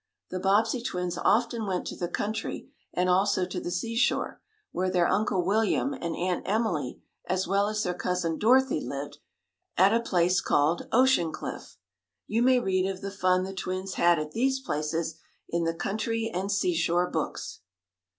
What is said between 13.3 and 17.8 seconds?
the twins had at these places in the country and seashore books.